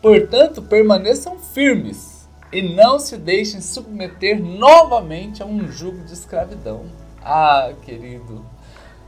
Portanto, 0.00 0.62
permaneçam 0.62 1.36
firmes 1.36 2.28
e 2.52 2.62
não 2.62 3.00
se 3.00 3.16
deixem 3.16 3.60
submeter 3.60 4.40
novamente 4.40 5.42
a 5.42 5.46
um 5.46 5.66
jugo 5.66 6.04
de 6.04 6.12
escravidão. 6.12 6.84
Ah, 7.24 7.72
querido, 7.82 8.44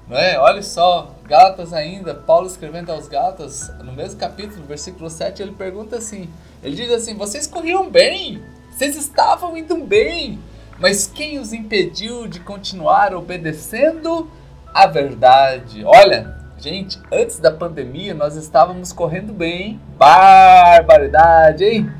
não 0.08 0.18
é? 0.18 0.38
Olha 0.38 0.62
só, 0.62 1.14
Gálatas 1.26 1.72
ainda, 1.72 2.14
Paulo 2.14 2.46
escrevendo 2.46 2.90
aos 2.90 3.08
Gálatas, 3.08 3.72
no 3.82 3.92
mesmo 3.92 4.18
capítulo, 4.18 4.64
versículo 4.66 5.08
7, 5.08 5.42
ele 5.42 5.52
pergunta 5.52 5.96
assim: 5.96 6.28
ele 6.62 6.76
diz 6.76 6.90
assim: 6.90 7.16
Vocês 7.16 7.46
corriam 7.46 7.90
bem, 7.90 8.42
vocês 8.70 8.96
estavam 8.96 9.56
indo 9.56 9.76
bem, 9.76 10.38
mas 10.78 11.06
quem 11.06 11.38
os 11.38 11.52
impediu 11.52 12.26
de 12.26 12.40
continuar 12.40 13.14
obedecendo 13.14 14.30
a 14.74 14.86
verdade? 14.86 15.84
Olha, 15.84 16.36
gente, 16.58 17.00
antes 17.10 17.38
da 17.38 17.50
pandemia 17.50 18.14
nós 18.14 18.36
estávamos 18.36 18.92
correndo 18.92 19.32
bem, 19.32 19.80
barbaridade, 19.96 21.64
hein? 21.64 21.90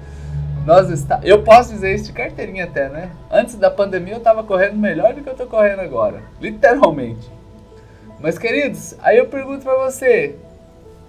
Nós 0.65 0.91
está... 0.91 1.21
Eu 1.25 1.43
posso 1.43 1.73
dizer 1.73 1.93
isso 1.95 2.05
de 2.05 2.13
carteirinha 2.13 2.65
até, 2.65 2.89
né? 2.89 3.11
Antes 3.29 3.57
da 3.57 3.69
pandemia 3.69 4.15
eu 4.15 4.19
estava 4.19 4.45
correndo 4.45 4.77
melhor 4.77 5.13
do 5.13 5.21
que 5.21 5.29
eu 5.29 5.33
estou 5.33 5.49
correndo 5.49 5.81
agora, 5.81 6.23
literalmente. 6.41 7.29
Mas, 8.23 8.39
queridos, 8.39 8.95
aí 9.01 9.19
eu 9.19 9.27
pergunto 9.27 9.65
para 9.65 9.85
você: 9.85 10.37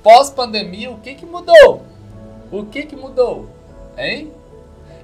pós-pandemia, 0.01 0.89
o 0.89 0.98
que, 0.98 1.13
que 1.13 1.25
mudou? 1.25 1.84
O 2.51 2.65
que, 2.65 2.84
que 2.84 2.96
mudou? 2.96 3.48
Hein? 3.96 4.32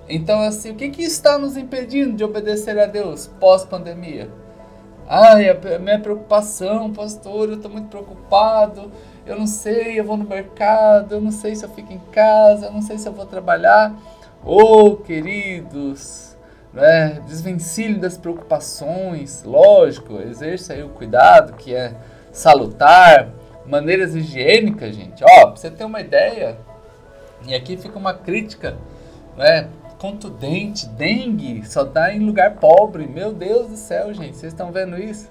Então, 0.10 0.42
assim, 0.42 0.72
o 0.72 0.76
que, 0.76 0.90
que 0.90 1.04
está 1.04 1.38
nos 1.38 1.56
impedindo 1.56 2.14
de 2.14 2.24
obedecer 2.24 2.80
a 2.80 2.88
Deus 2.88 3.28
pós-pandemia? 3.40 4.28
Ai, 5.08 5.50
a 5.50 5.80
minha 5.80 6.00
preocupação, 6.00 6.92
pastor, 6.92 7.50
eu 7.50 7.56
estou 7.56 7.70
muito 7.70 7.90
preocupado, 7.90 8.92
eu 9.26 9.38
não 9.38 9.48
sei, 9.48 10.00
eu 10.00 10.04
vou 10.04 10.18
no 10.18 10.26
mercado, 10.26 11.16
eu 11.16 11.22
não 11.22 11.32
sei 11.32 11.56
se 11.56 11.64
eu 11.64 11.70
fico 11.70 11.94
em 11.94 12.00
casa, 12.12 12.68
eu 12.68 12.72
não 12.72 12.82
sei 12.82 12.98
se 12.98 13.08
eu 13.08 13.14
vou 13.14 13.26
trabalhar. 13.26 13.96
Oh, 14.44 14.96
queridos, 14.96 16.29
né? 16.74 17.22
desvencilhe 17.28 18.00
das 18.00 18.18
preocupações, 18.18 19.44
lógico, 19.44 20.20
exerça 20.22 20.74
aí 20.74 20.84
o 20.84 20.90
cuidado 20.90 21.54
que 21.54 21.74
é 21.74 21.94
salutar, 22.32 23.30
maneiras 23.66 24.16
higiênicas, 24.16 24.96
gente. 24.96 25.24
Ó, 25.24 25.48
pra 25.48 25.56
você 25.56 25.70
ter 25.70 25.84
uma 25.84 26.02
ideia, 26.02 26.58
e 27.48 27.56
aqui 27.56 27.78
fica 27.78 27.98
uma 27.98 28.14
crítica, 28.14 28.78
né? 29.38 29.70
Contundente, 29.98 30.88
dengue, 30.88 31.66
só 31.66 31.84
dá 31.84 32.14
em 32.14 32.20
lugar 32.20 32.56
pobre. 32.56 33.06
Meu 33.06 33.34
Deus 33.34 33.68
do 33.68 33.76
céu, 33.76 34.14
gente, 34.14 34.38
vocês 34.38 34.54
estão 34.54 34.72
vendo 34.72 34.98
isso? 34.98 35.30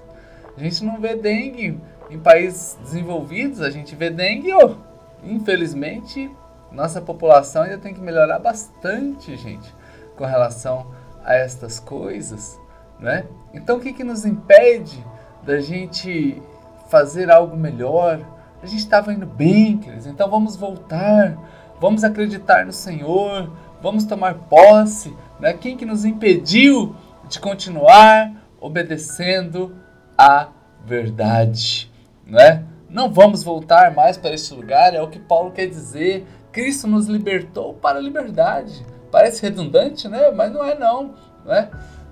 A 0.55 0.59
gente 0.59 0.83
não 0.83 0.99
vê 0.99 1.15
dengue 1.15 1.79
em 2.09 2.19
países 2.19 2.77
desenvolvidos, 2.81 3.61
a 3.61 3.69
gente 3.69 3.95
vê 3.95 4.09
dengue, 4.09 4.51
ó. 4.53 4.75
Infelizmente, 5.23 6.29
nossa 6.71 7.01
população 7.01 7.63
ainda 7.63 7.77
tem 7.77 7.93
que 7.93 7.99
melhorar 7.99 8.39
bastante, 8.39 9.35
gente, 9.35 9.73
com 10.15 10.25
relação 10.25 10.87
a 11.29 11.35
estas 11.35 11.79
coisas, 11.79 12.59
né? 12.99 13.23
Então 13.53 13.77
o 13.77 13.79
que, 13.79 13.93
que 13.93 14.03
nos 14.03 14.25
impede 14.25 15.05
da 15.43 15.61
gente 15.61 16.41
fazer 16.89 17.29
algo 17.29 17.55
melhor? 17.55 18.19
A 18.63 18.65
gente 18.65 18.79
estava 18.79 19.13
indo 19.13 19.27
bem, 19.27 19.77
queridos, 19.77 20.07
então 20.07 20.27
vamos 20.27 20.55
voltar, 20.55 21.37
vamos 21.79 22.03
acreditar 22.03 22.65
no 22.65 22.73
Senhor, 22.73 23.51
vamos 23.79 24.05
tomar 24.05 24.33
posse, 24.33 25.15
né? 25.39 25.53
Quem 25.53 25.77
que 25.77 25.85
nos 25.85 26.03
impediu 26.03 26.95
de 27.29 27.39
continuar 27.39 28.33
obedecendo 28.59 29.75
a 30.17 30.47
verdade, 30.83 31.91
né? 32.25 32.65
Não 32.89 33.13
vamos 33.13 33.43
voltar 33.43 33.93
mais 33.93 34.17
para 34.17 34.33
esse 34.33 34.51
lugar, 34.51 34.95
é 34.95 35.01
o 35.01 35.09
que 35.09 35.19
Paulo 35.19 35.51
quer 35.51 35.67
dizer. 35.67 36.25
Cristo 36.51 36.87
nos 36.87 37.05
libertou 37.05 37.75
para 37.75 37.99
a 37.99 38.01
liberdade. 38.01 38.83
Parece 39.11 39.41
redundante, 39.41 40.07
né? 40.07 40.31
Mas 40.31 40.51
não 40.51 40.63
é 40.63 40.77
não, 40.77 41.15
não 41.45 41.53
é? 41.53 41.69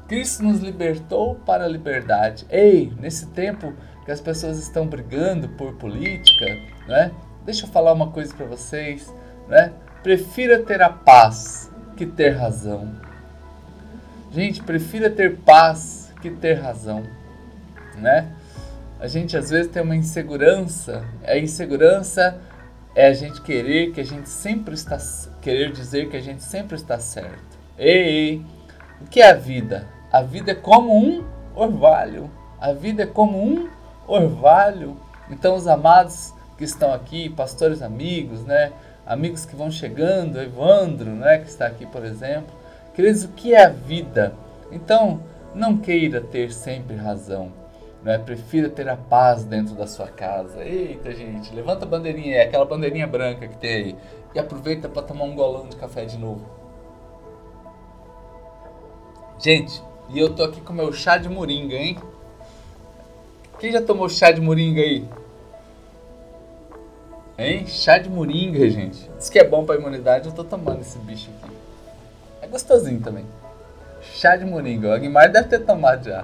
Cristo 0.08 0.44
nos 0.44 0.60
libertou 0.60 1.36
para 1.36 1.66
a 1.66 1.68
liberdade. 1.68 2.46
Ei, 2.50 2.94
nesse 3.00 3.28
tempo 3.28 3.74
que 4.06 4.12
as 4.12 4.22
pessoas 4.22 4.58
estão 4.58 4.88
brigando 4.88 5.50
por 5.50 5.74
política, 5.76 6.46
né? 6.88 7.12
Deixa 7.46 7.66
eu 7.66 7.70
falar 7.70 7.94
uma 7.94 8.10
coisa 8.12 8.34
para 8.34 8.46
vocês, 8.46 9.14
né? 9.48 9.74
Prefira 10.02 10.60
ter 10.64 10.82
a 10.82 10.90
paz 10.90 11.72
que 11.96 12.06
ter 12.06 12.30
razão. 12.30 12.96
Gente, 14.32 14.64
prefira 14.64 15.10
ter 15.10 15.38
paz 15.38 16.14
que 16.22 16.30
ter 16.30 16.54
razão, 16.54 17.04
né? 17.96 18.32
A 19.00 19.08
gente 19.08 19.38
às 19.38 19.50
vezes 19.50 19.72
tem 19.72 19.82
uma 19.82 19.96
insegurança. 19.96 21.04
A 21.24 21.38
insegurança 21.38 22.40
é 22.98 23.06
a 23.06 23.14
gente 23.14 23.42
querer 23.42 23.92
que 23.92 24.02
a 24.02 24.04
gente 24.04 24.28
sempre 24.28 24.74
está 24.74 24.98
querer 25.40 25.72
dizer 25.72 26.10
que 26.10 26.18
a 26.18 26.20
gente 26.20 26.42
sempre 26.42 26.76
está 26.76 26.98
certo. 26.98 27.56
Ei, 27.78 28.44
o 29.00 29.06
que 29.06 29.22
é 29.22 29.30
a 29.30 29.36
vida? 29.36 29.88
A 30.12 30.24
vida 30.24 30.54
é 30.54 30.56
como 30.56 30.98
um 30.98 31.24
orvalho. 31.54 32.28
A 32.60 32.74
vida 32.74 33.04
é 33.04 33.06
como 33.06 33.38
um 33.38 33.70
orvalho. 34.08 34.98
Então 35.30 35.54
os 35.54 35.68
amados 35.68 36.34
que 36.58 36.64
estão 36.64 36.92
aqui, 36.92 37.30
pastores 37.30 37.84
amigos, 37.84 38.44
né? 38.44 38.72
Amigos 39.06 39.46
que 39.46 39.56
vão 39.56 39.70
chegando, 39.70 40.42
Evandro, 40.42 41.12
né, 41.12 41.38
que 41.38 41.50
está 41.50 41.68
aqui, 41.68 41.86
por 41.86 42.04
exemplo. 42.04 42.52
Queridos, 42.96 43.26
o 43.26 43.28
que 43.28 43.54
é 43.54 43.64
a 43.64 43.70
vida? 43.70 44.34
Então, 44.72 45.22
não 45.54 45.78
queira 45.78 46.20
ter 46.20 46.52
sempre 46.52 46.96
razão. 46.96 47.52
Né? 48.08 48.18
Prefira 48.18 48.70
ter 48.70 48.88
a 48.88 48.96
paz 48.96 49.44
dentro 49.44 49.76
da 49.76 49.86
sua 49.86 50.08
casa. 50.08 50.64
Eita, 50.64 51.14
gente, 51.14 51.54
levanta 51.54 51.84
a 51.84 51.88
bandeirinha 51.90 52.38
aí, 52.38 52.48
aquela 52.48 52.64
bandeirinha 52.64 53.06
branca 53.06 53.50
que 53.50 53.58
tem 53.58 53.70
aí 53.70 53.96
e 54.34 54.40
aproveita 54.40 54.88
para 54.88 55.02
tomar 55.02 55.26
um 55.26 55.36
golão 55.36 55.68
de 55.68 55.76
café 55.76 56.06
de 56.06 56.18
novo. 56.18 56.46
Gente, 59.38 59.84
e 60.08 60.18
eu 60.18 60.34
tô 60.34 60.46
aqui 60.46 60.62
com 60.62 60.72
meu 60.72 60.94
chá 60.94 61.18
de 61.18 61.28
moringa, 61.28 61.76
hein? 61.76 61.98
Quem 63.60 63.74
já 63.74 63.82
tomou 63.82 64.08
chá 64.08 64.32
de 64.32 64.40
moringa 64.40 64.82
aí? 64.82 65.06
Hein? 67.38 67.68
Chá 67.68 67.98
de 67.98 68.10
moringa, 68.10 68.70
gente. 68.70 69.12
Diz 69.18 69.30
que 69.30 69.38
é 69.38 69.44
bom 69.44 69.66
pra 69.66 69.76
imunidade, 69.76 70.30
eu 70.30 70.34
tô 70.34 70.46
tomando 70.46 70.80
esse 70.80 70.98
bicho 71.00 71.30
aqui. 71.44 71.54
É 72.42 72.48
gostosinho 72.48 73.02
também. 73.02 73.26
Chá 74.02 74.38
de 74.38 74.46
moringa. 74.46 74.88
O 74.88 74.94
Aguimar 74.94 75.30
deve 75.30 75.50
ter 75.50 75.60
tomado 75.66 76.06
já. 76.06 76.24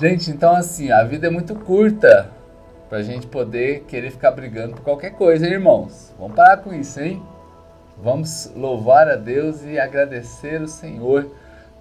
Gente, 0.00 0.30
então 0.30 0.56
assim, 0.56 0.90
a 0.90 1.04
vida 1.04 1.26
é 1.26 1.30
muito 1.30 1.54
curta 1.54 2.30
pra 2.88 3.02
gente 3.02 3.26
poder 3.26 3.80
querer 3.80 4.10
ficar 4.10 4.30
brigando 4.30 4.76
por 4.76 4.82
qualquer 4.82 5.10
coisa, 5.10 5.46
hein, 5.46 5.52
irmãos? 5.52 6.14
Vamos 6.18 6.34
parar 6.34 6.56
com 6.56 6.72
isso, 6.72 6.98
hein? 6.98 7.22
Vamos 8.02 8.50
louvar 8.56 9.10
a 9.10 9.16
Deus 9.16 9.62
e 9.62 9.78
agradecer 9.78 10.62
o 10.62 10.66
Senhor 10.66 11.30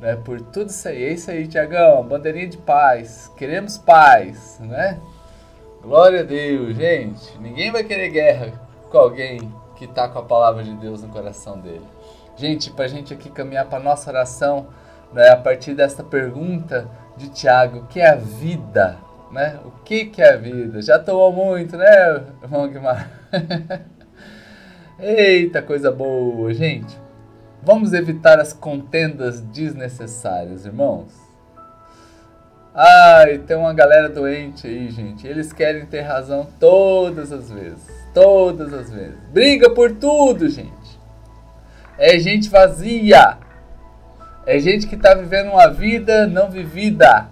né, 0.01 0.17
por 0.17 0.41
tudo 0.41 0.69
isso 0.69 0.85
aí. 0.89 1.01
É 1.01 1.13
isso 1.13 1.31
aí, 1.31 1.47
Tiagão, 1.47 2.03
bandeirinha 2.03 2.49
de 2.49 2.57
paz. 2.57 3.31
Queremos 3.37 3.77
paz, 3.77 4.59
né? 4.59 4.99
Glória 5.81 6.19
a 6.19 6.23
Deus, 6.23 6.75
gente. 6.75 7.39
Ninguém 7.39 7.71
vai 7.71 7.85
querer 7.85 8.09
guerra 8.09 8.51
com 8.91 8.97
alguém 8.97 9.39
que 9.77 9.87
tá 9.87 10.09
com 10.09 10.19
a 10.19 10.23
palavra 10.23 10.61
de 10.61 10.73
Deus 10.73 11.01
no 11.01 11.07
coração 11.07 11.57
dele. 11.57 11.87
Gente, 12.35 12.69
pra 12.69 12.85
gente 12.85 13.13
aqui 13.13 13.29
caminhar 13.29 13.67
para 13.67 13.79
nossa 13.79 14.09
oração, 14.09 14.67
né, 15.13 15.29
a 15.29 15.37
partir 15.37 15.73
desta 15.73 16.03
pergunta 16.03 16.85
de 17.19 17.29
Tiago, 17.29 17.85
que 17.87 17.99
é 17.99 18.09
a 18.09 18.15
vida? 18.15 18.97
né? 19.31 19.59
O 19.63 19.71
que, 19.83 20.05
que 20.05 20.21
é 20.21 20.33
a 20.33 20.37
vida? 20.37 20.81
Já 20.81 20.99
tomou 20.99 21.31
muito, 21.31 21.77
né, 21.77 22.23
irmão 22.41 22.67
Guimar? 22.67 23.09
Eita, 24.99 25.61
coisa 25.61 25.91
boa, 25.91 26.53
gente. 26.53 26.97
Vamos 27.61 27.93
evitar 27.93 28.39
as 28.39 28.53
contendas 28.53 29.39
desnecessárias, 29.41 30.65
irmãos. 30.65 31.13
Ai, 32.73 33.39
tem 33.39 33.57
uma 33.57 33.73
galera 33.73 34.09
doente 34.09 34.67
aí, 34.67 34.89
gente. 34.89 35.27
Eles 35.27 35.51
querem 35.51 35.85
ter 35.85 36.01
razão 36.01 36.47
todas 36.59 37.31
as 37.31 37.49
vezes. 37.49 37.87
Todas 38.13 38.73
as 38.73 38.89
vezes. 38.89 39.19
Briga 39.31 39.69
por 39.69 39.91
tudo, 39.95 40.49
gente. 40.49 40.99
É 41.97 42.17
gente 42.17 42.49
vazia. 42.49 43.37
É 44.45 44.57
gente 44.59 44.87
que 44.87 44.95
está 44.95 45.13
vivendo 45.13 45.51
uma 45.51 45.67
vida 45.67 46.25
não 46.25 46.49
vivida. 46.49 47.27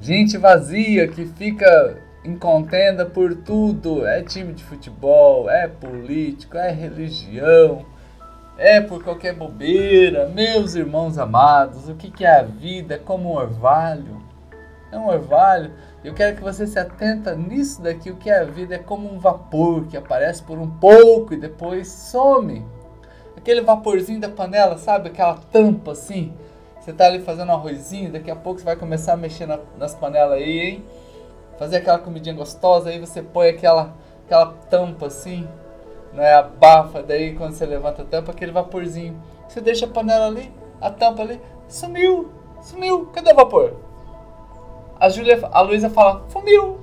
Gente 0.00 0.36
vazia 0.36 1.08
que 1.08 1.24
fica 1.26 1.96
em 2.24 2.36
contenda 2.36 3.06
por 3.06 3.34
tudo. 3.34 4.06
É 4.06 4.22
time 4.22 4.52
de 4.52 4.64
futebol, 4.64 5.48
é 5.48 5.68
político, 5.68 6.56
é 6.56 6.70
religião, 6.70 7.84
é 8.58 8.80
por 8.80 9.02
qualquer 9.02 9.34
bobeira. 9.34 10.28
Meus 10.28 10.74
irmãos 10.74 11.18
amados, 11.18 11.88
o 11.88 11.94
que, 11.94 12.10
que 12.10 12.24
é 12.24 12.40
a 12.40 12.42
vida? 12.42 12.94
É 12.94 12.98
como 12.98 13.30
um 13.30 13.36
orvalho. 13.36 14.22
É 14.90 14.98
um 14.98 15.06
orvalho. 15.06 15.72
Eu 16.02 16.14
quero 16.14 16.36
que 16.36 16.42
você 16.42 16.66
se 16.66 16.78
atenta 16.78 17.34
nisso 17.34 17.82
daqui. 17.82 18.10
O 18.10 18.16
que 18.16 18.30
é 18.30 18.40
a 18.40 18.44
vida? 18.44 18.76
É 18.76 18.78
como 18.78 19.12
um 19.12 19.18
vapor 19.18 19.86
que 19.86 19.96
aparece 19.96 20.42
por 20.42 20.58
um 20.58 20.70
pouco 20.70 21.34
e 21.34 21.36
depois 21.36 21.88
some. 21.88 22.64
Aquele 23.46 23.60
vaporzinho 23.60 24.18
da 24.18 24.28
panela, 24.28 24.76
sabe? 24.76 25.06
Aquela 25.06 25.36
tampa 25.52 25.92
assim. 25.92 26.34
Você 26.80 26.92
tá 26.92 27.06
ali 27.06 27.20
fazendo 27.20 27.50
um 27.50 27.54
arrozinho, 27.54 28.10
daqui 28.10 28.28
a 28.28 28.34
pouco 28.34 28.58
você 28.58 28.64
vai 28.64 28.74
começar 28.74 29.12
a 29.12 29.16
mexer 29.16 29.46
na, 29.46 29.60
nas 29.78 29.94
panelas 29.94 30.32
aí, 30.32 30.58
hein? 30.58 30.84
Fazer 31.56 31.76
aquela 31.76 32.00
comidinha 32.00 32.34
gostosa, 32.34 32.90
aí 32.90 32.98
você 32.98 33.22
põe 33.22 33.50
aquela, 33.50 33.94
aquela 34.24 34.46
tampa 34.68 35.06
assim, 35.06 35.46
né? 36.12 36.34
Abafa, 36.34 37.04
daí 37.04 37.36
quando 37.36 37.52
você 37.52 37.64
levanta 37.64 38.02
a 38.02 38.04
tampa, 38.04 38.32
aquele 38.32 38.50
vaporzinho. 38.50 39.22
Você 39.46 39.60
deixa 39.60 39.86
a 39.86 39.90
panela 39.90 40.26
ali, 40.26 40.52
a 40.80 40.90
tampa 40.90 41.22
ali, 41.22 41.40
sumiu, 41.68 42.32
sumiu, 42.60 43.06
cadê 43.12 43.30
o 43.30 43.36
vapor? 43.36 43.74
A 44.98 45.08
Julia, 45.08 45.38
a 45.52 45.60
Luísa 45.60 45.88
fala, 45.88 46.24
fumiu. 46.30 46.80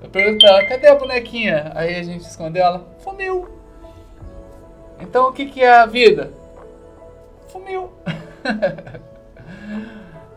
Eu 0.00 0.08
pergunto 0.08 0.46
pra 0.46 0.50
ela, 0.50 0.66
cadê 0.66 0.86
a 0.86 0.94
bonequinha? 0.94 1.72
Aí 1.74 1.96
a 1.96 2.02
gente 2.04 2.20
escondeu 2.20 2.62
ela, 2.62 2.86
fumiu. 3.00 3.55
Então 5.00 5.28
o 5.28 5.32
que, 5.32 5.46
que 5.46 5.62
é 5.62 5.78
a 5.78 5.86
vida? 5.86 6.32
Fumiu. 7.48 7.90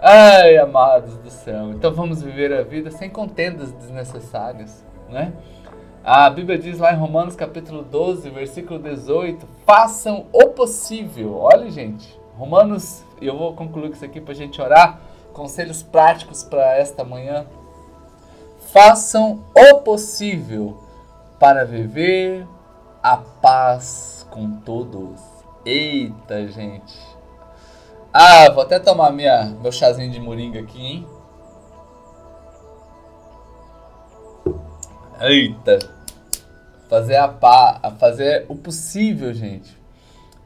Ai, 0.02 0.58
amados 0.58 1.18
do 1.18 1.30
céu. 1.30 1.72
Então 1.72 1.94
vamos 1.94 2.22
viver 2.22 2.54
a 2.54 2.64
vida 2.64 2.90
sem 2.92 3.10
contendas 3.10 3.72
desnecessárias, 3.74 4.84
né? 5.10 5.34
A 6.04 6.30
Bíblia 6.30 6.58
diz 6.58 6.80
lá 6.80 6.94
em 6.94 6.98
Romanos 6.98 7.36
capítulo 7.36 7.84
12, 7.84 8.30
versículo 8.30 8.80
18: 8.80 9.46
façam 9.66 10.26
o 10.32 10.48
possível. 10.48 11.38
Olha, 11.38 11.70
gente, 11.70 12.18
Romanos, 12.38 13.04
eu 13.22 13.38
vou 13.38 13.54
concluir 13.54 13.92
isso 13.92 14.06
aqui 14.06 14.22
para 14.22 14.32
a 14.32 14.36
gente 14.36 14.62
orar. 14.62 15.00
Conselhos 15.34 15.84
práticos 15.84 16.44
para 16.44 16.78
esta 16.78 17.04
manhã. 17.04 17.46
Façam 18.72 19.44
o 19.56 19.82
possível 19.82 20.82
para 21.38 21.66
viver 21.66 22.48
a 23.04 23.18
paz 23.18 24.19
com 24.30 24.60
todos. 24.62 25.20
Eita, 25.66 26.48
gente. 26.48 26.98
Ah, 28.12 28.50
vou 28.52 28.64
até 28.64 28.80
tomar 28.80 29.12
minha, 29.12 29.46
meu 29.62 29.72
chazinho 29.72 30.12
de 30.12 30.20
moringa 30.20 30.60
aqui, 30.60 30.82
hein? 30.82 31.08
Eita! 35.22 35.78
Fazer 36.90 37.18
a 37.18 37.28
paz, 37.28 37.80
fazer 38.00 38.46
o 38.48 38.56
possível, 38.56 39.32
gente, 39.34 39.78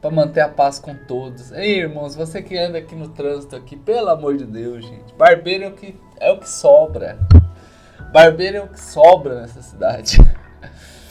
para 0.02 0.10
manter 0.10 0.40
a 0.40 0.48
paz 0.48 0.78
com 0.78 0.94
todos. 0.94 1.52
Ei, 1.52 1.78
irmãos, 1.78 2.14
você 2.14 2.42
que 2.42 2.58
anda 2.58 2.76
aqui 2.76 2.94
no 2.94 3.08
trânsito 3.08 3.56
aqui, 3.56 3.76
pelo 3.76 4.10
amor 4.10 4.36
de 4.36 4.44
Deus, 4.44 4.84
gente, 4.84 5.14
barbeiro 5.14 5.64
é 5.64 5.68
o 5.68 5.72
que 5.72 5.98
é 6.20 6.30
o 6.30 6.38
que 6.38 6.48
sobra. 6.48 7.18
Barbeiro 8.12 8.56
é 8.58 8.60
o 8.60 8.68
que 8.68 8.80
sobra 8.80 9.40
nessa 9.40 9.62
cidade. 9.62 10.18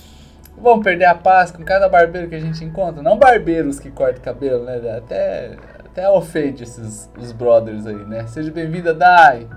Vamos 0.58 0.84
perder 0.84 1.06
a 1.06 1.16
paz 1.16 1.52
com 1.52 1.64
cada 1.64 1.90
barbeiro 1.90 2.30
que 2.30 2.36
a 2.36 2.40
gente 2.40 2.64
encontra? 2.64 3.02
Não 3.02 3.18
barbeiros 3.18 3.80
que 3.80 3.92
cortam 3.92 4.22
cabelo, 4.22 4.64
né? 4.64 4.78
Até 4.98 5.58
até 5.94 6.10
ofende 6.10 6.64
esses 6.64 7.10
os 7.20 7.32
brothers 7.32 7.86
aí, 7.86 8.06
né? 8.06 8.26
Seja 8.26 8.52
bem-vinda, 8.52 8.94
Dai. 8.94 9.48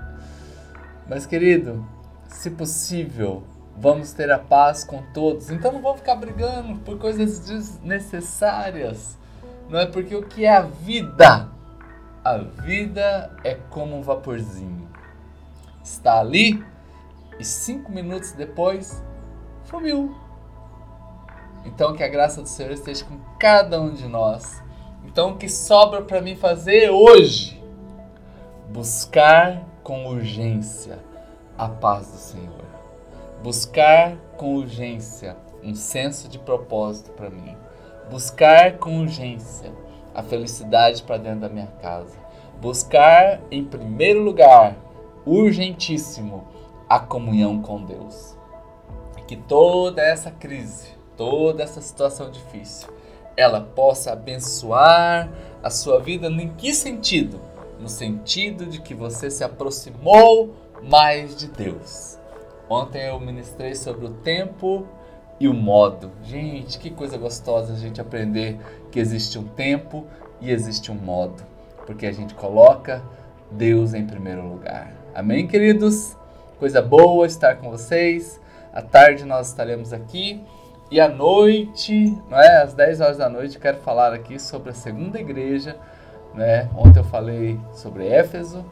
Mas 1.09 1.25
querido, 1.25 1.83
se 2.27 2.51
possível, 2.51 3.43
vamos 3.75 4.11
ter 4.13 4.29
a 4.31 4.37
paz 4.37 4.83
com 4.83 5.01
todos. 5.13 5.49
Então 5.49 5.71
não 5.71 5.81
vamos 5.81 5.99
ficar 5.99 6.15
brigando 6.15 6.77
por 6.79 6.99
coisas 6.99 7.39
desnecessárias. 7.39 9.17
Não 9.67 9.79
é 9.79 9.85
porque 9.85 10.15
o 10.15 10.23
que 10.23 10.45
é 10.45 10.55
a 10.55 10.61
vida? 10.61 11.49
A 12.23 12.37
vida 12.37 13.31
é 13.43 13.55
como 13.69 13.97
um 13.97 14.01
vaporzinho. 14.01 14.87
Está 15.83 16.19
ali 16.19 16.63
e 17.39 17.43
cinco 17.43 17.91
minutos 17.91 18.31
depois 18.33 19.03
sumiu. 19.63 20.26
Então 21.65 21.93
que 21.93 22.03
a 22.03 22.07
graça 22.07 22.41
do 22.41 22.47
Senhor 22.47 22.71
esteja 22.71 23.05
com 23.05 23.17
cada 23.39 23.79
um 23.79 23.93
de 23.93 24.07
nós 24.07 24.61
então, 25.07 25.31
o 25.31 25.37
que 25.37 25.49
sobra 25.49 26.01
para 26.01 26.21
mim 26.21 26.35
fazer 26.35 26.91
hoje? 26.91 27.59
Buscar 28.69 29.63
com 29.81 30.05
urgência 30.05 30.99
a 31.57 31.67
paz 31.67 32.11
do 32.11 32.17
Senhor. 32.17 32.65
Buscar 33.41 34.15
com 34.37 34.55
urgência 34.55 35.35
um 35.63 35.73
senso 35.73 36.27
de 36.27 36.37
propósito 36.37 37.11
para 37.13 37.29
mim. 37.29 37.55
Buscar 38.11 38.77
com 38.77 38.99
urgência 38.99 39.71
a 40.13 40.21
felicidade 40.21 41.01
para 41.01 41.17
dentro 41.17 41.39
da 41.39 41.49
minha 41.49 41.67
casa. 41.81 42.15
Buscar, 42.61 43.39
em 43.49 43.63
primeiro 43.63 44.21
lugar, 44.21 44.75
urgentíssimo, 45.25 46.47
a 46.87 46.99
comunhão 46.99 47.61
com 47.61 47.83
Deus. 47.83 48.37
Que 49.25 49.35
toda 49.35 50.01
essa 50.01 50.29
crise, 50.29 50.96
toda 51.17 51.63
essa 51.63 51.81
situação 51.81 52.29
difícil, 52.29 52.87
ela 53.35 53.59
possa 53.59 54.13
abençoar 54.13 55.29
a 55.61 55.69
sua 55.69 55.99
vida. 55.99 56.27
Em 56.27 56.49
que 56.49 56.73
sentido? 56.73 57.39
No 57.79 57.89
sentido 57.89 58.65
de 58.65 58.79
que 58.79 58.93
você 58.93 59.29
se 59.29 59.43
aproximou 59.43 60.55
mais 60.81 61.35
de 61.35 61.47
Deus. 61.47 62.17
Ontem 62.69 63.07
eu 63.07 63.19
ministrei 63.19 63.75
sobre 63.75 64.05
o 64.05 64.09
tempo 64.09 64.87
e 65.39 65.47
o 65.47 65.53
modo. 65.53 66.11
Gente, 66.23 66.79
que 66.79 66.89
coisa 66.89 67.17
gostosa 67.17 67.73
a 67.73 67.77
gente 67.77 68.01
aprender 68.01 68.57
que 68.91 68.99
existe 68.99 69.37
um 69.37 69.47
tempo 69.47 70.05
e 70.41 70.51
existe 70.51 70.91
um 70.91 70.95
modo, 70.95 71.43
porque 71.85 72.05
a 72.05 72.11
gente 72.11 72.35
coloca 72.35 73.01
Deus 73.49 73.93
em 73.93 74.05
primeiro 74.05 74.47
lugar. 74.47 74.93
Amém, 75.15 75.47
queridos? 75.47 76.15
Coisa 76.59 76.81
boa 76.81 77.25
estar 77.25 77.55
com 77.57 77.69
vocês. 77.69 78.39
À 78.73 78.81
tarde 78.81 79.25
nós 79.25 79.47
estaremos 79.47 79.93
aqui 79.93 80.43
e 80.89 80.99
à 81.01 81.09
noite, 81.09 82.17
não 82.29 82.39
é? 82.39 82.61
às 82.61 82.73
10 82.73 83.01
horas 83.01 83.17
da 83.17 83.29
noite, 83.29 83.59
quero 83.59 83.77
falar 83.77 84.13
aqui 84.13 84.39
sobre 84.39 84.69
a 84.69 84.73
segunda 84.73 85.19
igreja. 85.19 85.75
Né? 86.33 86.69
Ontem 86.75 86.99
eu 86.99 87.03
falei 87.03 87.59
sobre 87.73 88.07
Éfeso 88.07 88.63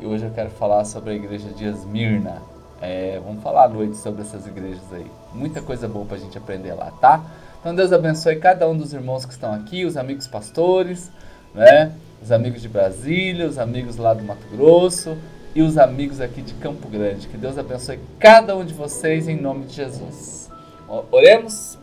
e 0.00 0.06
hoje 0.06 0.24
eu 0.24 0.30
quero 0.30 0.50
falar 0.50 0.84
sobre 0.84 1.10
a 1.10 1.14
igreja 1.14 1.48
de 1.50 1.64
Esmirna. 1.64 2.42
É, 2.80 3.20
vamos 3.24 3.42
falar 3.42 3.64
à 3.64 3.68
noite 3.68 3.96
sobre 3.96 4.22
essas 4.22 4.46
igrejas 4.46 4.82
aí. 4.92 5.06
Muita 5.32 5.62
coisa 5.62 5.86
boa 5.86 6.04
para 6.04 6.16
a 6.16 6.20
gente 6.20 6.36
aprender 6.36 6.74
lá, 6.74 6.90
tá? 7.00 7.22
Então 7.60 7.74
Deus 7.74 7.92
abençoe 7.92 8.36
cada 8.36 8.68
um 8.68 8.76
dos 8.76 8.92
irmãos 8.92 9.24
que 9.24 9.32
estão 9.32 9.52
aqui, 9.52 9.84
os 9.84 9.96
amigos 9.96 10.26
pastores, 10.26 11.10
né? 11.54 11.92
os 12.22 12.32
amigos 12.32 12.60
de 12.60 12.68
Brasília, 12.68 13.46
os 13.46 13.58
amigos 13.58 13.96
lá 13.96 14.14
do 14.14 14.24
Mato 14.24 14.46
Grosso 14.50 15.16
e 15.54 15.62
os 15.62 15.78
amigos 15.78 16.20
aqui 16.20 16.42
de 16.42 16.54
Campo 16.54 16.88
Grande. 16.88 17.28
Que 17.28 17.36
Deus 17.36 17.56
abençoe 17.56 18.00
cada 18.18 18.56
um 18.56 18.64
de 18.64 18.74
vocês 18.74 19.28
em 19.28 19.40
nome 19.40 19.66
de 19.66 19.74
Jesus. 19.74 20.45
Oremos. 20.88 21.78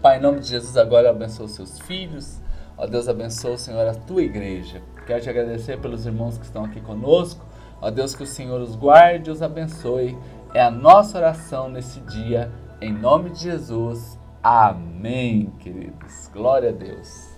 Pai, 0.00 0.18
em 0.18 0.20
nome 0.20 0.40
de 0.40 0.48
Jesus, 0.48 0.76
agora 0.76 1.10
abençoa 1.10 1.46
os 1.46 1.52
seus 1.52 1.80
filhos. 1.80 2.40
Ó 2.76 2.86
Deus, 2.86 3.08
abençoa, 3.08 3.58
Senhor, 3.58 3.86
a 3.86 3.94
tua 3.94 4.22
igreja. 4.22 4.80
Quero 5.06 5.20
te 5.20 5.28
agradecer 5.28 5.80
pelos 5.80 6.06
irmãos 6.06 6.38
que 6.38 6.44
estão 6.44 6.64
aqui 6.64 6.80
conosco. 6.80 7.44
Ó 7.80 7.90
Deus, 7.90 8.14
que 8.14 8.22
o 8.22 8.26
Senhor 8.26 8.60
os 8.60 8.76
guarde 8.76 9.28
e 9.28 9.32
os 9.32 9.42
abençoe. 9.42 10.16
É 10.54 10.62
a 10.62 10.70
nossa 10.70 11.18
oração 11.18 11.68
nesse 11.68 12.00
dia, 12.00 12.50
em 12.80 12.92
nome 12.92 13.30
de 13.30 13.40
Jesus. 13.40 14.18
Amém, 14.42 15.52
queridos. 15.58 16.30
Glória 16.32 16.70
a 16.70 16.72
Deus. 16.72 17.32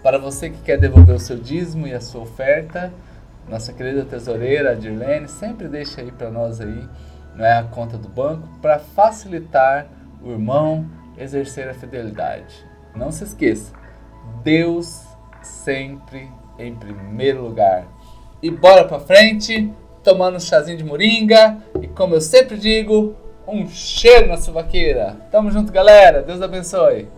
Para 0.00 0.18
você 0.18 0.50
que 0.50 0.58
quer 0.58 0.78
devolver 0.78 1.16
o 1.16 1.20
seu 1.20 1.38
dízimo 1.38 1.88
e 1.88 1.94
a 1.94 2.00
sua 2.00 2.22
oferta, 2.22 2.92
nossa 3.48 3.72
querida 3.72 4.04
tesoureira, 4.04 4.72
a 4.72 4.74
Dirlene, 4.74 5.26
sempre 5.26 5.66
deixa 5.66 6.00
aí 6.00 6.12
para 6.12 6.30
nós 6.30 6.60
aí, 6.60 6.88
não 7.34 7.44
é 7.44 7.58
a 7.58 7.64
conta 7.64 7.96
do 7.96 8.08
banco, 8.08 8.46
para 8.60 8.78
facilitar 8.78 9.86
o 10.24 10.30
irmão 10.30 10.86
exercer 11.16 11.68
a 11.68 11.74
fidelidade. 11.74 12.64
Não 12.94 13.10
se 13.10 13.24
esqueça, 13.24 13.72
Deus 14.42 15.04
sempre 15.42 16.28
em 16.58 16.74
primeiro 16.74 17.42
lugar. 17.42 17.86
E 18.42 18.50
bora 18.50 18.84
pra 18.84 18.98
frente, 18.98 19.72
tomando 20.02 20.36
um 20.36 20.40
chazinho 20.40 20.78
de 20.78 20.84
moringa 20.84 21.58
e 21.80 21.88
como 21.88 22.14
eu 22.14 22.20
sempre 22.20 22.56
digo, 22.56 23.14
um 23.46 23.68
cheiro 23.68 24.28
na 24.28 24.36
suvaqueira. 24.36 25.16
Tamo 25.30 25.50
junto, 25.50 25.72
galera. 25.72 26.22
Deus 26.22 26.40
abençoe. 26.40 27.08